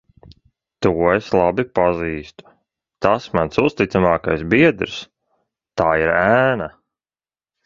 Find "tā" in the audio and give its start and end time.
5.83-5.93